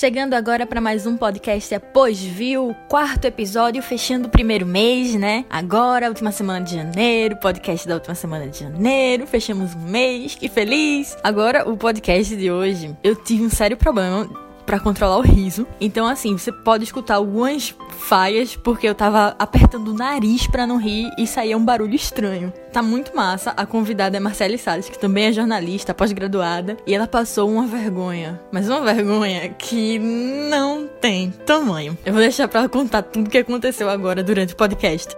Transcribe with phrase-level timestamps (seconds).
[0.00, 5.44] Chegando agora para mais um podcast após viu, quarto episódio, fechando o primeiro mês, né?
[5.50, 10.48] Agora, última semana de janeiro, podcast da última semana de janeiro, fechamos um mês, que
[10.48, 11.18] feliz!
[11.22, 14.26] Agora, o podcast de hoje, eu tive um sério problema
[14.70, 15.66] para controlar o riso.
[15.80, 20.76] Então, assim, você pode escutar algumas falhas porque eu tava apertando o nariz para não
[20.76, 22.52] rir e saía um barulho estranho.
[22.72, 23.50] Tá muito massa.
[23.56, 28.40] A convidada é Marcele Salles, que também é jornalista, pós-graduada, e ela passou uma vergonha,
[28.52, 31.98] mas uma vergonha que não tem tamanho.
[32.06, 35.16] Eu vou deixar para contar tudo o que aconteceu agora durante o podcast.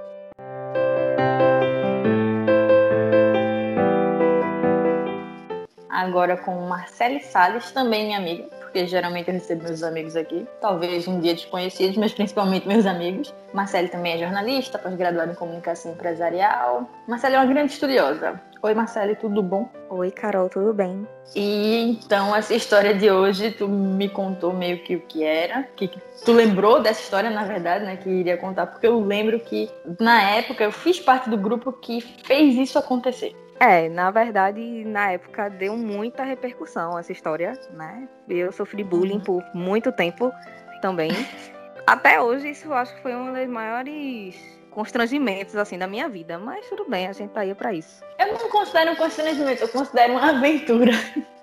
[5.91, 11.07] Agora com Marcele Salles, também minha amiga porque geralmente eu recebo meus amigos aqui, talvez
[11.07, 13.33] um dia desconhecidos, mas principalmente meus amigos.
[13.53, 16.89] Marcele também é jornalista, pós-graduada em comunicação empresarial.
[17.07, 18.41] Marcele é uma grande estudiosa.
[18.63, 19.69] Oi, Marcele, tudo bom?
[19.91, 21.07] Oi, Carol, tudo bem?
[21.35, 25.91] E então, essa história de hoje, tu me contou meio que o que era, que
[26.25, 29.69] tu lembrou dessa história, na verdade, né, que iria contar, porque eu lembro que
[30.01, 33.37] na época eu fiz parte do grupo que fez isso acontecer.
[33.63, 38.09] É, na verdade, na época deu muita repercussão essa história, né?
[38.29, 40.33] Eu sofri bullying por muito tempo
[40.81, 41.13] também.
[41.87, 44.35] Até hoje, isso eu acho que foi um dos maiores
[44.73, 46.41] constrangimentos, assim, da minha vida.
[46.41, 48.03] Mas tudo bem, a gente tá aí pra isso.
[48.19, 50.91] Eu não considero um constrangimento, eu considero uma aventura.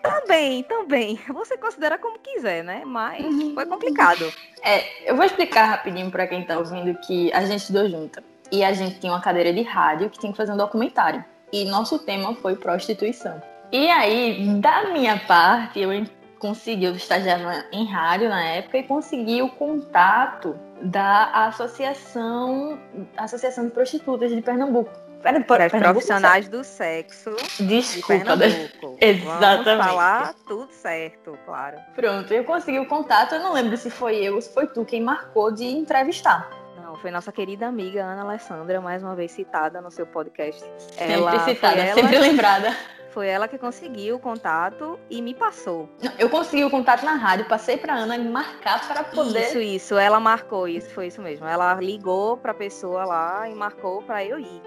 [0.02, 1.18] Também, também.
[1.30, 2.84] Você considera como quiser, né?
[2.86, 3.54] Mas uhum.
[3.54, 4.30] foi complicado.
[4.62, 8.22] É, eu vou explicar rapidinho pra quem tá ouvindo que a gente estudou junto.
[8.52, 11.66] E a gente tinha uma cadeira de rádio que tinha que fazer um documentário e
[11.66, 13.42] nosso tema foi prostituição.
[13.72, 15.92] E aí, da minha parte, eu
[16.40, 22.80] consegui, eu estagiava em rádio na época e consegui o contato da Associação,
[23.18, 24.92] Associação de Prostitutas de Pernambuco.
[25.22, 28.98] Para, para profissionais do sexo Desculpa, de Pernambuco.
[29.02, 29.66] Exatamente.
[29.66, 31.78] Vamos falar tudo certo, claro.
[31.94, 34.86] Pronto, eu consegui o contato, eu não lembro se foi eu ou se foi tu
[34.86, 36.59] quem marcou de entrevistar
[37.00, 40.64] foi nossa querida amiga Ana Alessandra, mais uma vez citada no seu podcast.
[40.78, 42.76] Sempre ela, citada, ela, sempre lembrada.
[43.12, 45.90] Foi ela que conseguiu o contato e me passou.
[46.18, 49.48] Eu consegui o contato na rádio, passei para Ana marcar para poder.
[49.48, 49.98] Isso, isso.
[49.98, 51.48] Ela marcou isso, foi isso mesmo.
[51.48, 54.62] Ela ligou para a pessoa lá e marcou para eu ir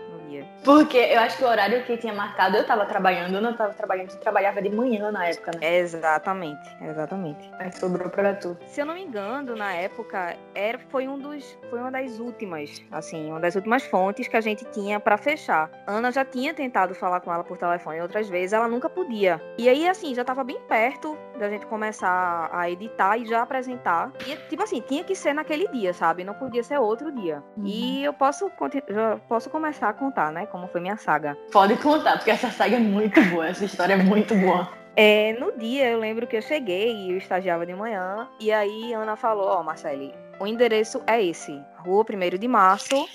[0.64, 3.74] Porque eu acho que o horário que tinha marcado, eu tava trabalhando, eu não tava
[3.74, 5.78] trabalhando, eu trabalhava de manhã na época, né?
[5.78, 7.50] Exatamente, exatamente.
[7.58, 8.56] Aí sobrou pra tu.
[8.66, 12.82] Se eu não me engano, na época, era, foi, um dos, foi uma das últimas,
[12.90, 15.70] assim, uma das últimas fontes que a gente tinha para fechar.
[15.86, 19.40] Ana já tinha tentado falar com ela por telefone outras vezes, ela nunca podia.
[19.58, 24.12] E aí, assim, já tava bem perto da gente começar a editar e já apresentar.
[24.26, 26.24] E, tipo assim, tinha que ser naquele dia, sabe?
[26.24, 27.42] Não podia ser outro dia.
[27.56, 27.66] Uhum.
[27.66, 28.50] E eu posso,
[28.88, 30.46] já posso começar a contar contar, né?
[30.46, 31.36] Como foi minha saga.
[31.50, 34.68] Pode contar, porque essa saga é muito boa, essa história é muito boa.
[34.94, 38.92] É, no dia eu lembro que eu cheguei e eu estagiava de manhã, e aí
[38.92, 43.08] Ana falou, ó, oh, Marcele, o endereço é esse, Rua 1 de Março,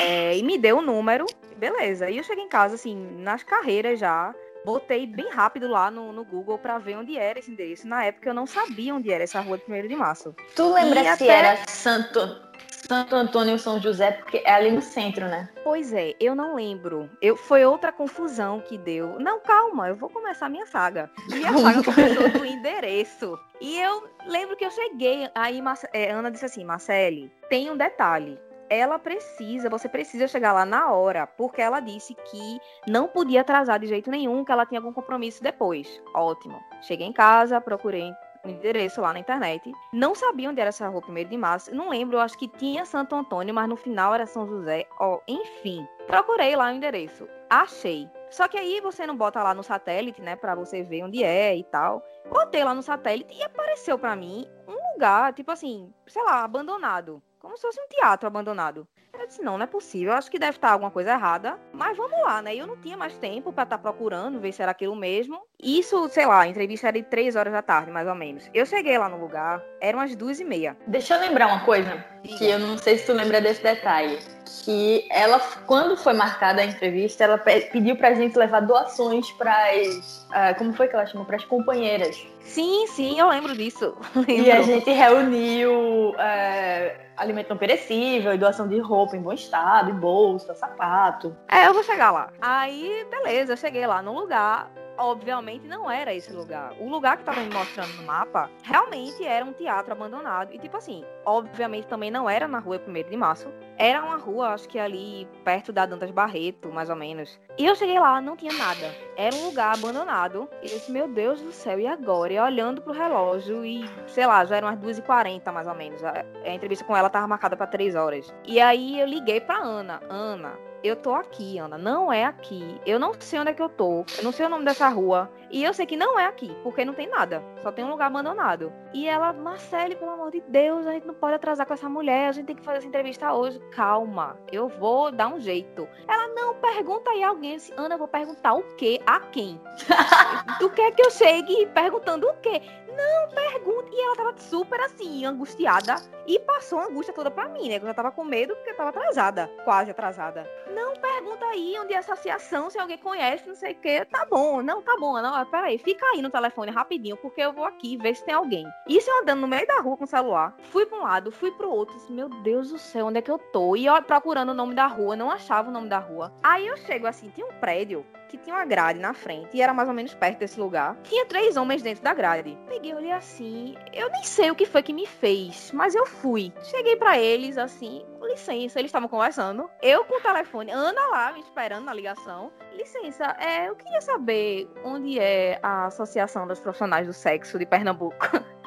[0.00, 1.26] é, e me deu o número,
[1.56, 2.08] beleza.
[2.08, 4.32] E eu cheguei em casa, assim, nas carreiras já,
[4.64, 7.88] botei bem rápido lá no, no Google para ver onde era esse endereço.
[7.88, 10.34] Na época eu não sabia onde era essa rua de 1 de março.
[10.54, 11.26] Tu lembra e se até...
[11.26, 12.53] era Santo
[12.86, 15.48] Santo Antônio e São José, porque é ali no centro, né?
[15.62, 17.08] Pois é, eu não lembro.
[17.20, 19.18] Eu, foi outra confusão que deu.
[19.18, 21.10] Não, calma, eu vou começar a minha saga.
[21.32, 23.38] E a saga começou do endereço.
[23.60, 25.62] E eu lembro que eu cheguei, aí
[25.92, 30.90] é, Ana disse assim, Marcele, tem um detalhe ela precisa, você precisa chegar lá na
[30.90, 32.58] hora, porque ela disse que
[32.88, 36.02] não podia atrasar de jeito nenhum, que ela tinha algum compromisso depois.
[36.14, 36.58] Ótimo.
[36.82, 38.12] Cheguei em casa, procurei
[38.44, 39.72] o endereço lá na internet.
[39.92, 41.74] Não sabia onde era essa rua 1 de março.
[41.74, 44.86] Não lembro, acho que tinha Santo Antônio, mas no final era São José.
[45.00, 47.26] Ó, enfim, procurei lá o endereço.
[47.48, 48.08] Achei.
[48.30, 51.56] Só que aí você não bota lá no satélite, né, para você ver onde é
[51.56, 52.02] e tal.
[52.28, 57.22] Botei lá no satélite e apareceu para mim um lugar, tipo assim, sei lá, abandonado.
[57.38, 58.88] Como se fosse um teatro abandonado.
[59.18, 61.96] Eu disse, não, não é possível, eu acho que deve estar alguma coisa errada, mas
[61.96, 62.54] vamos lá, né?
[62.54, 65.40] Eu não tinha mais tempo para estar tá procurando, ver se era aquilo mesmo.
[65.62, 68.50] Isso, sei lá, a entrevista era de três horas da tarde, mais ou menos.
[68.52, 70.76] Eu cheguei lá no lugar, eram as duas e meia.
[70.86, 74.18] Deixa eu lembrar uma coisa, que eu não sei se tu lembra desse detalhe.
[74.62, 80.26] Que ela, quando foi marcada a entrevista, ela pediu pra gente levar doações pras.
[80.30, 81.26] Uh, como foi que ela chamou?
[81.26, 82.26] Pras companheiras.
[82.40, 83.96] Sim, sim, eu lembro disso.
[84.14, 84.32] Lembro.
[84.32, 86.10] E a gente reuniu.
[86.10, 91.36] Uh, alimento não perecível, doação de roupa em bom estado, bolsa, sapato.
[91.48, 92.30] É, eu vou chegar lá.
[92.40, 94.70] Aí, beleza, eu cheguei lá no lugar.
[94.96, 96.72] Obviamente não era esse lugar.
[96.78, 100.52] O lugar que tava me mostrando no mapa realmente era um teatro abandonado.
[100.52, 103.48] E tipo assim, obviamente também não era na rua 1 de março.
[103.76, 107.38] Era uma rua, acho que ali perto da Dantas Barreto, mais ou menos.
[107.58, 108.94] E eu cheguei lá, não tinha nada.
[109.16, 110.48] Era um lugar abandonado.
[110.62, 112.32] E eu disse, meu Deus do céu, e agora?
[112.32, 116.02] E olhando pro relógio e, sei lá, já eram umas 2h40 mais ou menos.
[116.02, 118.34] A, a entrevista com ela tava marcada para 3 horas.
[118.44, 120.00] E aí eu liguei pra Ana.
[120.08, 121.78] Ana, eu tô aqui, Ana.
[121.78, 122.78] Não é aqui.
[122.84, 124.04] Eu não sei onde é que eu tô.
[124.18, 125.30] Eu não sei o nome dessa rua.
[125.50, 127.42] E eu sei que não é aqui, porque não tem nada.
[127.62, 128.70] Só tem um lugar abandonado.
[128.92, 132.28] E ela, Marcele, pelo amor de Deus, a gente não pode atrasar com essa mulher.
[132.28, 133.58] A gente tem que fazer essa entrevista hoje.
[133.70, 135.88] Calma, eu vou dar um jeito.
[136.06, 137.56] Ela, não, pergunta aí alguém.
[137.56, 139.00] Disse, Ana, eu vou perguntar o quê?
[139.06, 139.58] A quem?
[140.58, 142.60] tu quer que eu chegue perguntando o quê?
[142.94, 143.88] Não, pergunta.
[143.92, 145.96] E ela tava super assim, angustiada.
[146.26, 147.76] E passou a angústia toda pra mim, né?
[147.76, 149.50] Eu já tava com medo porque eu tava atrasada.
[149.64, 150.48] Quase atrasada.
[150.74, 154.04] Não, pergunta aí onde é a associação, se alguém conhece, não sei o quê.
[154.04, 155.20] Tá bom, não, tá bom.
[155.20, 158.66] Não, peraí, fica aí no telefone rapidinho, porque eu vou aqui ver se tem alguém.
[158.88, 160.54] Isso eu andando no meio da rua com o celular.
[160.70, 161.94] Fui pra um lado, fui pro outro.
[161.96, 163.76] Disse, Meu Deus do céu, onde é que eu tô?
[163.76, 166.32] E eu procurando o nome da rua, não achava o nome da rua.
[166.42, 169.72] Aí eu chego assim, tinha um prédio que tinha uma grade na frente e era
[169.72, 170.96] mais ou menos perto desse lugar.
[171.04, 172.58] Tinha três homens dentro da grade.
[172.68, 173.76] Peguei, olhei assim.
[173.92, 176.52] Eu nem sei o que foi que me fez, mas eu fui.
[176.64, 179.70] Cheguei para eles assim, com licença, eles estavam conversando.
[179.80, 182.52] Eu com o telefone, Ana lá me esperando na ligação.
[182.72, 188.16] Licença, é, eu queria saber onde é a Associação dos Profissionais do Sexo de Pernambuco.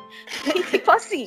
[0.70, 1.26] Tipo assim,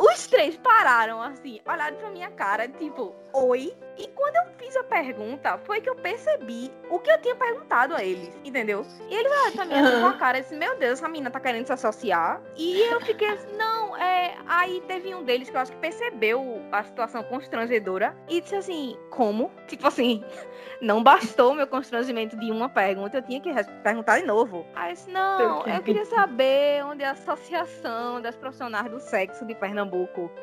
[0.00, 3.76] os três pararam assim, olharam pra minha cara, tipo, oi.
[3.98, 7.94] E quando eu fiz a pergunta, foi que eu percebi o que eu tinha perguntado
[7.94, 8.82] a eles, entendeu?
[9.10, 11.30] E ele olharam pra mim assim, com a cara e disse, meu Deus, essa menina
[11.30, 12.40] tá querendo se associar.
[12.56, 14.38] E eu fiquei assim, não, é.
[14.46, 18.96] Aí teve um deles que eu acho que percebeu a situação constrangedora e disse assim,
[19.10, 19.50] como?
[19.66, 20.24] Tipo assim,
[20.80, 23.52] não bastou meu constrangimento de uma pergunta, eu tinha que
[23.82, 24.64] perguntar de novo.
[24.74, 29.44] Aí eu disse, não, eu queria saber onde é a associação das profissionais do sexo
[29.44, 29.89] de Pernambuco.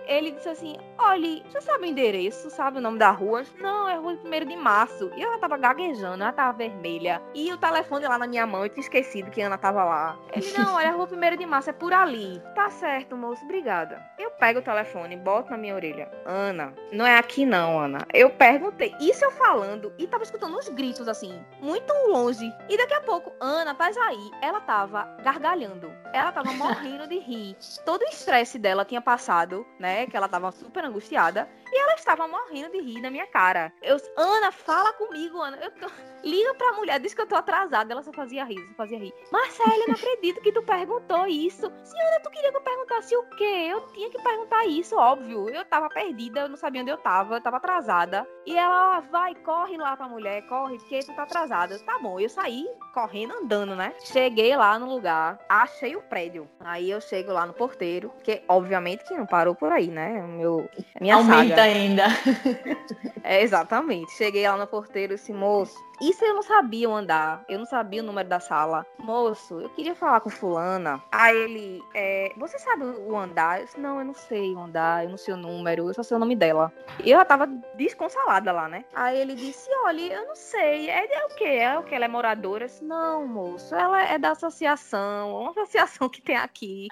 [0.05, 3.43] Ele disse assim, olha, você sabe o endereço, sabe o nome da rua?
[3.59, 5.11] Não, é Rua 1 de Março.
[5.15, 7.21] E ela tava gaguejando, ela tava vermelha.
[7.33, 10.17] E o telefone lá na minha mão, eu tinha esquecido que Ana tava lá.
[10.33, 12.41] Ele, não, olha, a Rua 1 de Março, é por ali.
[12.55, 14.01] Tá certo, moço, obrigada.
[14.17, 16.11] Eu pego o telefone, boto na minha orelha.
[16.25, 18.05] Ana, não é aqui não, Ana.
[18.13, 22.53] Eu perguntei, isso eu falando, e tava escutando uns gritos assim, muito longe.
[22.69, 24.31] E daqui a pouco, Ana, tá aí.
[24.41, 25.91] Ela tava gargalhando.
[26.13, 27.55] Ela tava morrendo de rir.
[27.85, 29.36] Todo o estresse dela tinha passado,
[29.79, 30.05] né?
[30.07, 31.49] Que ela tava super angustiada.
[31.71, 33.73] E ela estava morrendo de rir na minha cara.
[33.81, 35.57] Eu, Ana, fala comigo, Ana.
[35.57, 35.87] Eu tô...
[36.23, 37.93] Liga pra mulher, diz que eu tô atrasada.
[37.93, 39.13] Ela só fazia rir, só fazia rir.
[39.31, 41.71] Marcela, eu não acredito que tu perguntou isso.
[41.83, 43.67] Senhora, tu queria que eu perguntasse o quê?
[43.69, 45.49] Eu tinha que perguntar isso, óbvio.
[45.49, 48.27] Eu tava perdida, eu não sabia onde eu tava, eu tava atrasada.
[48.45, 51.77] E ela, ó, vai, corre lá pra mulher, corre, porque tu tá atrasada.
[51.79, 53.93] Tá bom, eu saí correndo, andando, né?
[53.99, 56.49] Cheguei lá no lugar, achei o prédio.
[56.59, 60.21] Aí eu chego lá no porteiro, que obviamente que não parou por aí, né?
[60.21, 60.69] Meu,
[61.01, 61.63] minha Aumenta saga.
[61.63, 62.03] ainda.
[63.23, 64.13] É, exatamente.
[64.13, 67.43] Cheguei lá no porteiro e disse, moço, isso eu não sabia andar.
[67.49, 68.85] Eu não sabia o número da sala.
[68.97, 71.03] Moço, eu queria falar com fulana.
[71.11, 73.59] Aí ele, é, você sabe o andar?
[73.59, 76.03] Eu disse, não, eu não sei o andar, eu não sei o número, eu só
[76.03, 76.71] sei o nome dela.
[77.03, 78.85] E eu já tava desconsolada lá, né?
[78.95, 81.43] Aí ele disse, olha, eu não sei, é, é o quê?
[81.43, 81.95] É o que?
[81.95, 82.63] Ela é moradora?
[82.63, 86.87] Eu disse, não, moço, ela é da associação, uma associação que tem aqui.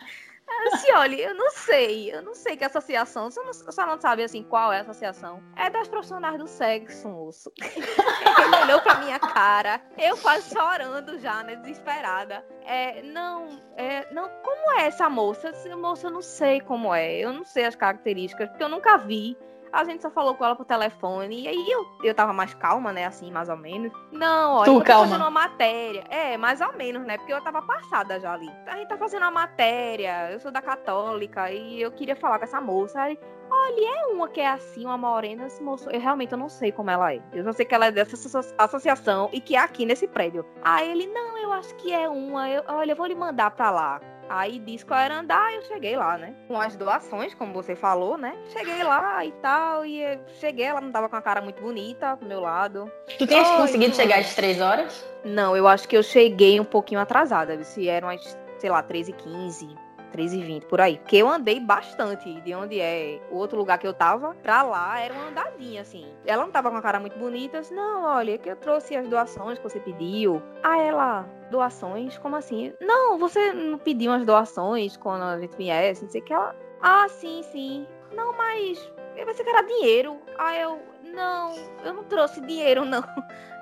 [0.48, 4.00] Eu disse, olha, eu não sei, eu não sei que associação, você não, você não
[4.00, 5.42] sabe assim qual é a associação.
[5.56, 7.52] É das profissionais do sexo, moço.
[7.62, 12.46] Ele olhou pra minha cara, eu quase chorando já, né, desesperada.
[12.64, 15.52] É, não, é, não, como é essa moça?
[15.52, 18.98] Disse, moça, eu não sei como é, eu não sei as características, porque eu nunca
[18.98, 19.38] vi.
[19.76, 21.42] A gente só falou com ela por telefone.
[21.44, 23.06] E aí eu, eu tava mais calma, né?
[23.06, 23.92] Assim, mais ou menos.
[24.12, 25.06] Não, olha, Tu, eu tô calma.
[25.06, 26.04] fazendo uma matéria.
[26.10, 27.18] É, mais ou menos, né?
[27.18, 28.50] Porque eu tava passada já ali.
[28.68, 30.32] A gente tá fazendo uma matéria.
[30.32, 33.02] Eu sou da católica e eu queria falar com essa moça.
[33.02, 33.20] Aí,
[33.52, 35.46] olha, é uma que é assim, uma morena.
[35.48, 37.22] Esse moço, eu realmente eu não sei como ela é.
[37.34, 40.46] Eu só sei que ela é dessa asso- associação e que é aqui nesse prédio.
[40.64, 42.50] Aí ele, não, eu acho que é uma.
[42.50, 44.00] Eu, olha, eu vou lhe mandar pra lá.
[44.30, 46.34] Aí disse qual era andar, eu cheguei lá, né?
[46.48, 48.36] Com as doações, como você falou, né?
[48.50, 52.18] Cheguei lá e tal, e eu cheguei, ela não tava com a cara muito bonita
[52.18, 52.92] pro meu lado.
[53.18, 55.06] Tu tinhas conseguido chegar às três horas?
[55.24, 59.76] Não, eu acho que eu cheguei um pouquinho atrasada, se eram as, sei lá, 13h15,
[60.16, 60.98] 13h20, por aí.
[60.98, 65.00] Porque eu andei bastante de onde é o outro lugar que eu tava pra lá,
[65.00, 66.06] era uma andadinha, assim.
[66.26, 69.08] Ela não tava com a cara muito bonita, disse, não, olha, que eu trouxe as
[69.08, 70.42] doações que você pediu.
[70.64, 72.18] Ah, ela, doações?
[72.18, 72.74] Como assim?
[72.80, 76.34] Não, você não pediu as doações quando a gente viesse, não sei o que.
[76.34, 77.88] Ela, ah, sim, sim.
[78.14, 80.18] Não, mas eu pensei que era dinheiro.
[80.38, 80.80] Ah, eu,
[81.14, 83.04] não, eu não trouxe dinheiro, não.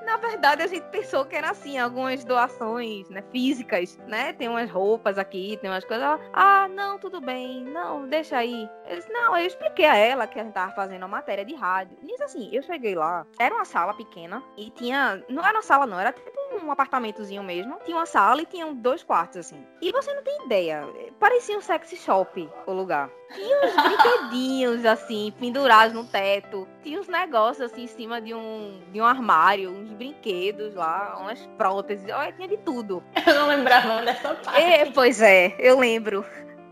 [0.05, 4.33] Na verdade, a gente pensou que era assim, algumas doações, né, físicas, né?
[4.33, 6.05] Tem umas roupas aqui, tem umas coisas.
[6.05, 8.69] Ela, ah, não, tudo bem, não, deixa aí.
[8.87, 11.55] Eu disse, não, eu expliquei a ela que a gente tava fazendo uma matéria de
[11.55, 11.97] rádio.
[12.01, 15.23] Nisso assim, eu cheguei lá, era uma sala pequena e tinha.
[15.29, 17.77] Não era uma sala, não, era tipo um apartamentozinho mesmo.
[17.85, 19.65] Tinha uma sala e tinham dois quartos, assim.
[19.81, 20.87] E você não tem ideia.
[21.19, 23.09] Parecia um sexy shop o lugar.
[23.33, 26.67] Tinha uns brinquedinhos, assim, pendurados no teto.
[26.81, 31.45] Tinha uns negócios, assim, em cima de um, de um armário, uns brinquedos lá, umas
[31.57, 32.05] próteses.
[32.11, 33.03] Olha, tinha de tudo.
[33.25, 34.61] Eu não lembrava dessa parte.
[34.61, 36.25] É, pois é, eu lembro.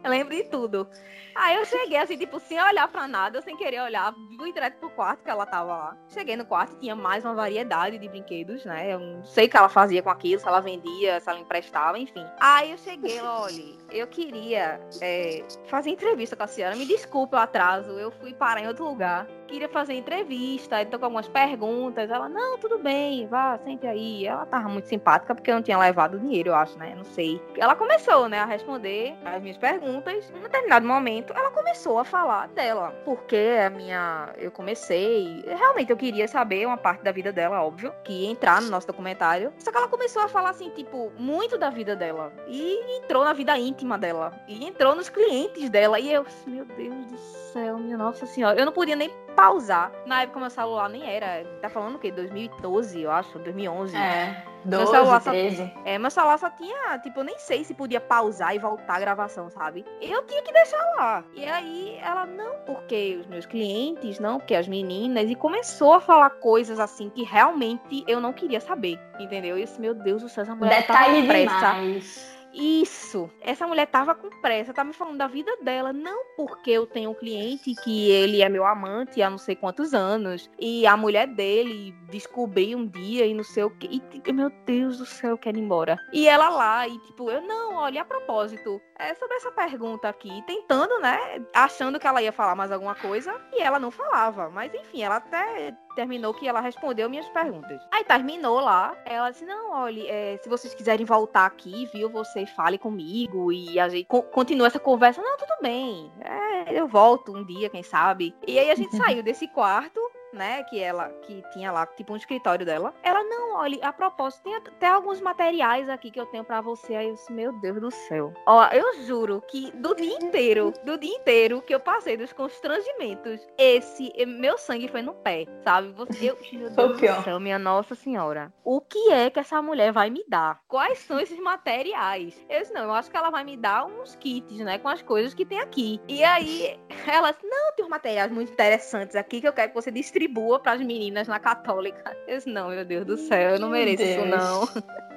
[0.04, 0.88] Eu lembro de tudo.
[1.36, 4.90] Aí eu cheguei assim, tipo, sem olhar pra nada, sem querer olhar, fui direto pro
[4.90, 5.98] quarto que ela tava lá.
[6.10, 8.94] Cheguei no quarto tinha mais uma variedade de brinquedos, né?
[8.94, 11.98] Eu não sei o que ela fazia com aquilo, se ela vendia, se ela emprestava,
[11.98, 12.26] enfim.
[12.40, 16.76] Aí eu cheguei, olha, eu queria é, fazer entrevista com a senhora.
[16.76, 19.28] Me desculpe o atraso, eu fui parar em outro lugar.
[19.48, 22.10] Queria fazer entrevista, então com algumas perguntas.
[22.10, 24.26] Ela, não, tudo bem, vá, sente aí.
[24.26, 26.96] Ela tava muito simpática porque eu não tinha levado dinheiro, eu acho, né?
[26.96, 27.42] Não sei.
[27.58, 30.32] Ela começou, né, a responder as minhas perguntas.
[30.32, 32.92] Em um determinado momento, ela começou a falar dela.
[33.06, 34.34] Porque a minha.
[34.38, 35.44] Eu comecei.
[35.48, 38.88] Realmente eu queria saber uma parte da vida dela, óbvio, que ia entrar no nosso
[38.88, 39.54] documentário.
[39.58, 42.32] Só que ela começou a falar assim, tipo, muito da vida dela.
[42.48, 44.32] E entrou na vida íntima dela.
[44.48, 46.00] E entrou nos clientes dela.
[46.00, 48.60] E eu, meu Deus do céu, minha nossa senhora.
[48.60, 49.92] Eu não podia nem pausar.
[50.06, 51.46] Na época meu celular nem era.
[51.62, 52.12] Tá falando o quê?
[52.12, 53.96] 2012, eu acho, 2011.
[53.96, 55.74] É, Meu 12, celular só- 13.
[55.86, 59.00] É, meu celular só tinha, tipo, eu nem sei se podia pausar e voltar a
[59.00, 59.86] gravação, sabe?
[60.02, 61.24] Eu tinha que deixar lá.
[61.36, 65.30] E aí ela, não, porque os meus clientes, não, porque as meninas.
[65.30, 69.58] E começou a falar coisas assim que realmente eu não queria saber, entendeu?
[69.58, 71.56] E eu disse, meu Deus do céu, essa mulher tava Detalhe pressa.
[71.58, 72.41] demais.
[72.54, 73.30] Isso.
[73.42, 77.12] Essa mulher tava com pressa, tá me falando da vida dela, não porque eu tenho
[77.12, 81.28] um cliente que ele é meu amante há não sei quantos anos e a mulher
[81.28, 84.02] dele descobri um dia e não sei o que.
[84.26, 85.98] E meu Deus do céu, quero ir embora.
[86.12, 90.44] E ela lá e tipo, eu não, olha, a propósito, é sobre essa pergunta aqui,
[90.46, 94.74] tentando, né, achando que ela ia falar mais alguma coisa e ela não falava, mas
[94.74, 97.82] enfim, ela até terminou que ela respondeu minhas perguntas.
[97.92, 102.46] Aí terminou lá, ela disse, não, olha, é, se vocês quiserem voltar aqui, viu, você
[102.46, 105.22] fale comigo e a gente co- continua essa conversa.
[105.22, 108.36] Não, tudo bem, é, eu volto um dia, quem sabe.
[108.48, 110.00] E aí a gente saiu desse quarto,
[110.34, 112.94] né, que ela, que tinha lá, tipo um escritório dela.
[113.04, 116.96] Ela, não, olha, a propósito, tem até alguns materiais aqui que eu tenho pra você.
[116.96, 118.34] Aí eu disse, meu Deus do céu.
[118.46, 123.46] Ó, eu juro que do dia inteiro, do dia inteiro que eu passei dos constrangimentos,
[123.58, 125.92] esse, meu sangue foi no pé, sabe?
[125.94, 128.52] Você, eu, meu Deus do céu, minha Nossa Senhora.
[128.64, 130.62] O que é que essa mulher vai me dar?
[130.68, 132.46] Quais são esses materiais?
[132.50, 135.02] Eu disse, não, eu acho que ela vai me dar uns kits, né, com as
[135.02, 136.00] coisas que tem aqui.
[136.08, 139.76] E aí, ela disse, não, tem uns materiais muito interessantes aqui que eu quero que
[139.76, 142.16] você distribua para as meninas na católica.
[142.28, 144.68] Eu disse, não, meu Deus do céu, eu não mereço isso, não.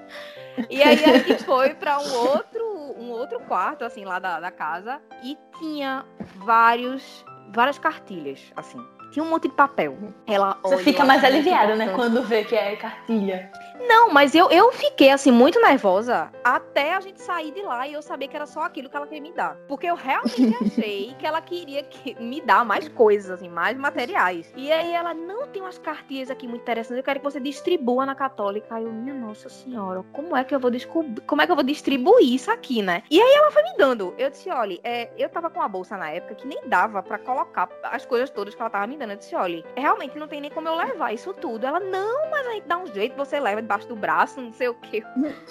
[0.70, 2.64] E aí a gente foi para um outro,
[2.96, 6.04] um outro quarto, assim, lá da, da casa, e tinha
[6.36, 8.78] vários, várias cartilhas, assim.
[9.10, 9.96] Tinha um monte de papel.
[10.26, 11.92] Ela Você fica mais aliviada, né?
[11.94, 13.50] Quando vê que é cartilha.
[13.80, 17.92] Não, mas eu, eu fiquei assim muito nervosa até a gente sair de lá e
[17.92, 19.56] eu saber que era só aquilo que ela queria me dar.
[19.68, 24.52] Porque eu realmente achei que ela queria que- me dar mais coisas, assim, mais materiais.
[24.56, 28.06] E aí ela, não, tem umas cartilhas aqui muito interessantes, eu quero que você distribua
[28.06, 28.74] na católica.
[28.74, 31.56] Aí eu, minha nossa senhora, como é que eu vou descobrir, como é que eu
[31.56, 33.02] vou distribuir isso aqui, né?
[33.10, 34.14] E aí ela foi me dando.
[34.16, 37.18] Eu disse, olha, é, eu tava com uma bolsa na época que nem dava pra
[37.18, 39.10] colocar as coisas todas que ela tava me dando.
[39.12, 41.66] Eu disse, olha, realmente não tem nem como eu levar isso tudo.
[41.66, 44.68] Ela, não, mas a gente dá um jeito, você leva debaixo do braço, não sei
[44.68, 45.02] o quê.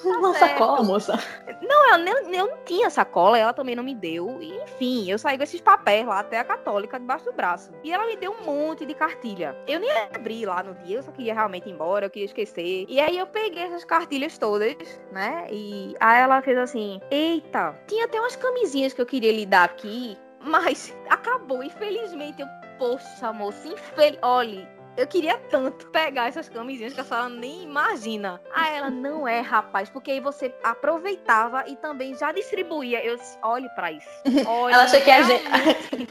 [0.05, 0.51] Uma certo.
[0.51, 1.19] sacola, moça.
[1.61, 4.37] Não, eu, nem- eu não tinha sacola, ela também não me deu.
[4.41, 7.71] E, enfim, eu saí com esses papéis lá até a católica debaixo do braço.
[7.83, 9.55] E ela me deu um monte de cartilha.
[9.67, 12.85] Eu nem abri lá no dia, eu só queria realmente ir embora, eu queria esquecer.
[12.87, 14.75] E aí eu peguei essas cartilhas todas,
[15.11, 15.47] né?
[15.51, 19.63] E aí ela fez assim: Eita, tinha até umas camisinhas que eu queria lhe dar
[19.65, 21.63] aqui, mas acabou.
[21.63, 24.17] Infelizmente, eu, poxa, moça, infel...
[24.21, 24.67] olhe.
[24.95, 28.39] Eu queria tanto pegar essas camisinhas que a senhora nem imagina.
[28.53, 33.03] Aí ela, não é, rapaz, porque aí você aproveitava e também já distribuía.
[33.03, 34.07] Eu disse, olhe pra isso.
[34.47, 36.07] Olhe, Ela achou que a gente-.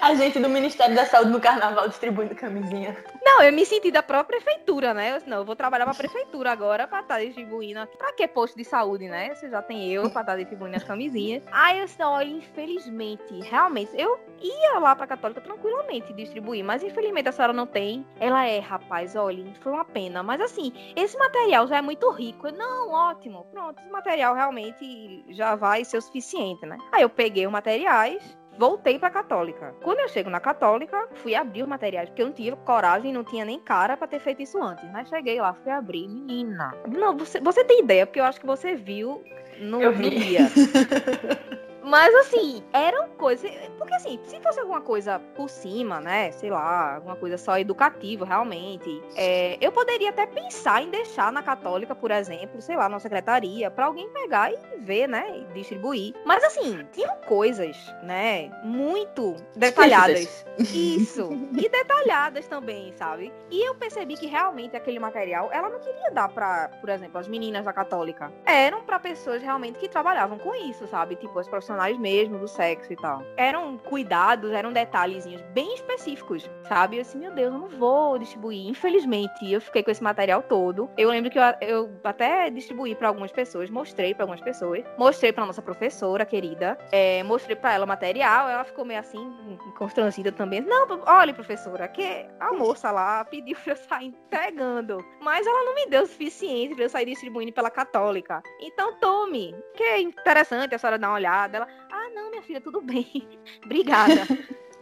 [0.00, 2.96] A gente do Ministério da Saúde no carnaval distribuindo camisinha.
[3.24, 5.16] Não, eu me senti da própria prefeitura, né?
[5.16, 7.96] Eu não, eu vou trabalhar pra prefeitura agora pra estar distribuindo aqui.
[7.96, 9.34] Pra que posto de saúde, né?
[9.34, 11.42] Você já tem eu pra estar distribuindo as camisinhas.
[11.50, 17.28] Aí eu disse, olha, infelizmente, realmente, eu ia lá pra Católica tranquilamente distribuir, mas infelizmente
[17.28, 18.06] a senhora não tem.
[18.20, 20.22] Ela é, rapaz, olha, foi uma pena.
[20.22, 22.48] Mas assim, esse material já é muito rico.
[22.48, 26.78] Eu, não, ótimo, pronto, esse material realmente já vai ser o suficiente, né?
[26.92, 29.74] Aí eu peguei os materiais, voltei pra católica.
[29.82, 33.24] Quando eu chego na católica, fui abrir os materiais, porque eu não tive coragem, não
[33.24, 34.84] tinha nem cara para ter feito isso antes.
[34.92, 36.74] Mas cheguei lá, fui abrir, menina.
[36.88, 39.22] Não, você, você tem ideia, porque eu acho que você viu
[39.58, 40.10] no, Eu no vi.
[40.10, 40.40] dia.
[41.86, 43.48] Mas assim, eram coisas.
[43.78, 46.32] Porque assim, se fosse alguma coisa por cima, né?
[46.32, 49.00] Sei lá, alguma coisa só educativa, realmente.
[49.14, 53.70] é, eu poderia até pensar em deixar na católica, por exemplo, sei lá, na secretaria,
[53.70, 55.38] pra alguém pegar e ver, né?
[55.38, 56.12] E distribuir.
[56.24, 58.50] Mas assim, tinham coisas, né?
[58.64, 60.44] Muito detalhadas.
[60.58, 61.28] Isso.
[61.52, 63.32] E detalhadas também, sabe?
[63.48, 67.28] E eu percebi que realmente aquele material, ela não queria dar pra, por exemplo, as
[67.28, 68.32] meninas da católica.
[68.44, 71.14] Eram pra pessoas realmente que trabalhavam com isso, sabe?
[71.14, 73.22] Tipo, as profissionais mesmo do sexo e tal.
[73.36, 76.96] Eram cuidados, eram detalhezinhos bem específicos, sabe?
[76.96, 78.68] Eu assim, meu Deus, eu não vou distribuir.
[78.68, 80.90] Infelizmente, eu fiquei com esse material todo.
[80.96, 85.32] Eu lembro que eu, eu até distribuí pra algumas pessoas, mostrei pra algumas pessoas, mostrei
[85.32, 90.32] pra nossa professora querida, é, mostrei pra ela o material, ela ficou meio assim, constrangida
[90.32, 90.60] também.
[90.60, 95.74] Não, olha, professora, que a moça lá pediu pra eu sair entregando, mas ela não
[95.74, 98.42] me deu o suficiente pra eu sair distribuindo pela católica.
[98.60, 101.56] Então tome, que é interessante a senhora dar uma olhada.
[101.58, 103.06] Ela, ah, não, minha filha, tudo bem.
[103.64, 104.22] Obrigada.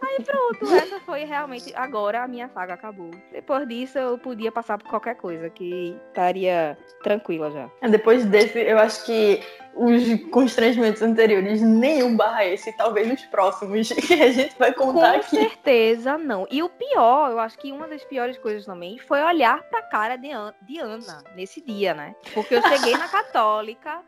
[0.03, 1.73] Aí pronto, essa foi realmente.
[1.75, 3.11] Agora a minha saga acabou.
[3.33, 7.71] Depois disso eu podia passar por qualquer coisa, que estaria tranquila já.
[7.89, 9.41] Depois desse, eu acho que
[9.77, 15.17] os constrangimentos anteriores, nenhum barra esse, talvez os próximos que a gente vai Com contar
[15.17, 15.37] aqui.
[15.37, 16.47] certeza não.
[16.51, 20.17] E o pior, eu acho que uma das piores coisas também foi olhar pra cara
[20.17, 22.15] de, An- de Ana nesse dia, né?
[22.33, 24.01] Porque eu cheguei na católica,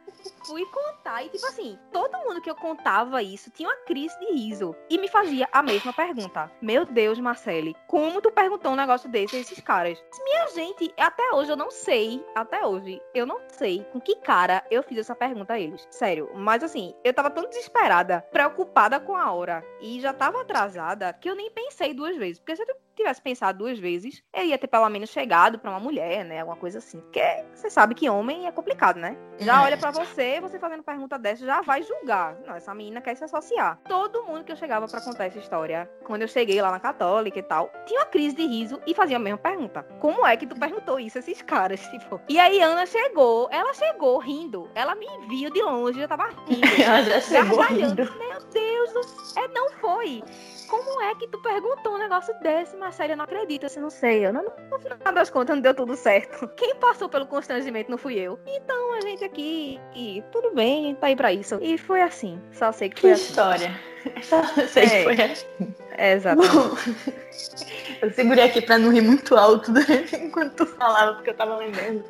[0.46, 4.32] fui contar e, tipo assim, todo mundo que eu contava isso tinha uma crise de
[4.32, 6.50] riso e me fazia a mesma pergunta.
[6.62, 9.98] Meu Deus, Marcele, como tu perguntou um negócio desse a esses caras?
[10.24, 14.64] Minha gente, até hoje eu não sei, até hoje, eu não sei com que cara
[14.70, 15.86] eu fiz essa pergunta eles.
[15.90, 21.12] Sério, mas assim, eu tava tão desesperada, preocupada com a hora e já tava atrasada
[21.12, 22.38] que eu nem pensei duas vezes.
[22.38, 25.78] Porque se eu tivesse pensado duas vezes, eu ia ter pelo menos chegado pra uma
[25.80, 26.40] mulher, né?
[26.40, 26.98] Alguma coisa assim.
[27.00, 27.22] Porque
[27.54, 29.16] você sabe que homem é complicado, né?
[29.38, 29.64] Já É.
[29.64, 32.36] olha pra você, você fazendo pergunta dessa, já vai julgar.
[32.46, 33.78] Não, essa menina quer se associar.
[33.88, 37.38] Todo mundo que eu chegava pra contar essa história, quando eu cheguei lá na Católica
[37.38, 39.82] e tal, tinha uma crise de riso e fazia a mesma pergunta.
[40.00, 41.80] Como é que tu perguntou isso a esses caras?
[41.88, 42.20] Tipo.
[42.28, 44.70] E aí Ana chegou, ela chegou rindo.
[44.74, 46.66] Ela me viu de longe, eu tava rindo.
[46.82, 48.04] Ela já chegou rindo.
[48.18, 49.36] Meu Deus.
[49.36, 50.22] É, não foi.
[50.68, 53.12] Como é que tu perguntou um negócio desse, Marcelo?
[53.12, 54.26] Eu não acredito, assim, não sei.
[54.26, 56.48] Eu não, no final das contas, não deu tudo certo.
[56.56, 58.38] Quem passou pelo constrangimento não fui eu.
[58.46, 61.58] Então, a gente aqui, e tudo bem, tá aí pra isso.
[61.60, 62.40] E foi assim.
[62.52, 63.24] Só sei que Que foi assim.
[63.24, 63.80] história.
[64.22, 64.88] Só sei É.
[64.88, 65.74] que foi assim.
[65.98, 66.54] É, exatamente.
[66.54, 66.76] Bom,
[68.02, 71.56] eu segurei aqui pra não rir muito alto durante- enquanto tu falava, porque eu tava
[71.56, 72.04] lembrando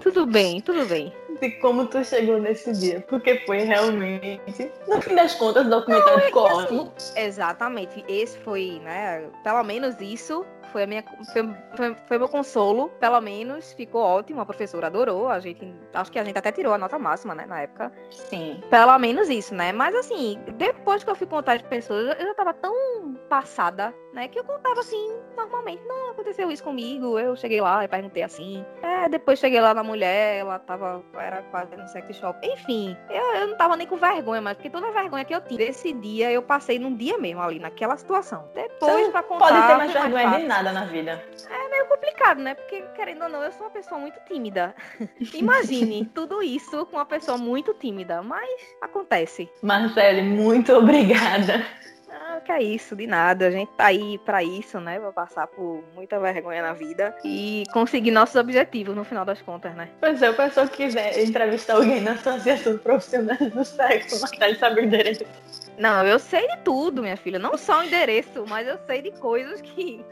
[0.00, 1.12] tudo bem, tudo bem.
[1.42, 3.04] De como tu chegou nesse dia.
[3.08, 4.40] Porque foi realmente,
[4.86, 6.92] no fim das contas, documentário ficou ótimo.
[7.16, 8.04] Exatamente.
[8.08, 9.28] Esse foi, né?
[9.42, 12.88] Pelo menos isso foi a minha foi, foi, foi meu consolo.
[13.00, 14.40] Pelo menos ficou ótimo.
[14.40, 15.28] A professora adorou.
[15.28, 17.44] A gente acho que a gente até tirou a nota máxima, né?
[17.44, 17.92] Na época.
[18.10, 18.60] Sim.
[18.70, 19.72] Pelo menos isso, né?
[19.72, 24.28] Mas assim, depois que eu fui contar as pessoas, eu já tava tão passada, né?
[24.28, 25.82] Que eu contava assim, normalmente.
[25.86, 27.18] Não, aconteceu isso comigo.
[27.18, 28.64] Eu cheguei lá e perguntei assim.
[28.82, 31.02] É, depois cheguei lá na mulher, ela tava.
[31.14, 32.38] Era quase no sex shop.
[32.46, 35.40] Enfim, eu, eu não tava nem com vergonha, mas porque toda a vergonha que eu
[35.40, 38.48] tinha desse dia, eu passei num dia mesmo ali, naquela situação.
[38.54, 39.48] Depois, pra contar.
[39.48, 41.22] Pode ter mais vergonha fácil de nada na vida.
[41.70, 42.54] meio complicado, né?
[42.54, 44.74] Porque, querendo ou não, eu sou uma pessoa muito tímida.
[45.34, 49.48] Imagine tudo isso com uma pessoa muito tímida, mas acontece.
[49.62, 51.64] Marcele, muito obrigada.
[52.12, 53.46] Ah, que é isso, de nada.
[53.46, 54.98] A gente tá aí pra isso, né?
[55.00, 59.74] Pra passar por muita vergonha na vida e conseguir nossos objetivos no final das contas,
[59.74, 59.88] né?
[60.00, 64.80] Pois é, o pessoal que quiser entrevistar alguém na Associação Profissional do Sexo, Marcele sabe
[64.80, 65.24] o endereço.
[65.78, 67.38] Não, eu sei de tudo, minha filha.
[67.38, 70.04] Não só o endereço, mas eu sei de coisas que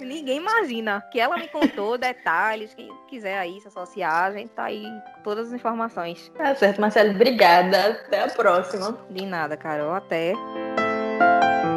[0.00, 1.02] ninguém imagina.
[1.10, 2.72] Que ela me contou, detalhes.
[2.74, 4.84] Quem quiser aí se associar, a gente tá aí
[5.16, 6.30] com todas as informações.
[6.36, 7.90] Tá certo, Marcele, obrigada.
[8.06, 8.98] Até a próxima.
[9.10, 9.92] De nada, Carol.
[9.92, 10.34] Até.
[11.20, 11.67] you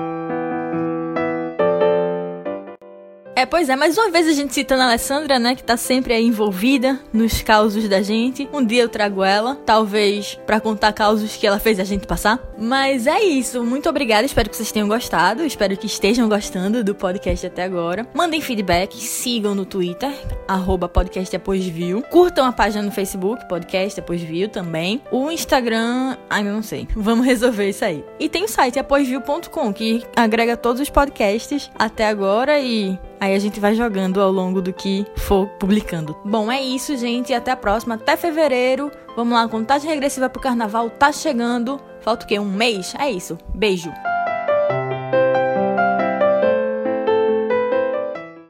[3.41, 6.13] É, pois é, mais uma vez a gente citando a Alessandra, né, que tá sempre
[6.13, 8.47] aí envolvida nos causos da gente.
[8.53, 12.39] Um dia eu trago ela, talvez pra contar causos que ela fez a gente passar.
[12.55, 16.93] Mas é isso, muito obrigada, espero que vocês tenham gostado, espero que estejam gostando do
[16.93, 18.07] podcast até agora.
[18.13, 20.13] Mandem feedback, sigam no Twitter,
[20.47, 22.03] arroba podcast após view.
[22.11, 25.01] Curtam a página no Facebook, podcast após view também.
[25.11, 28.05] O Instagram, ainda não sei, vamos resolver isso aí.
[28.19, 33.39] E tem o site apoisview.com, que agrega todos os podcasts até agora e Aí a
[33.39, 36.17] gente vai jogando ao longo do que for publicando.
[36.25, 37.31] Bom, é isso, gente.
[37.31, 37.93] Até a próxima.
[37.93, 38.91] Até fevereiro.
[39.15, 41.79] Vamos lá, contagem regressiva pro carnaval tá chegando.
[42.01, 42.39] Falta o quê?
[42.39, 42.95] Um mês?
[42.97, 43.37] É isso.
[43.53, 43.91] Beijo.